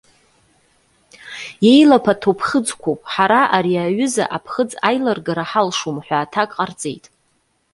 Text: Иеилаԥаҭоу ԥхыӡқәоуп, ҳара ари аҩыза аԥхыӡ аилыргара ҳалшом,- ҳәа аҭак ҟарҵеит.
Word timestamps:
Иеилаԥаҭоу 1.65 2.33
ԥхыӡқәоуп, 2.39 2.99
ҳара 3.13 3.41
ари 3.55 3.75
аҩыза 3.85 4.25
аԥхыӡ 4.35 4.71
аилыргара 4.87 5.45
ҳалшом,- 5.49 6.01
ҳәа 6.05 6.17
аҭак 6.23 6.49
ҟарҵеит. 6.55 7.05